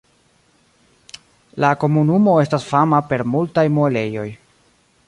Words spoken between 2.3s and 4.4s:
estas fama per multaj muelejoj.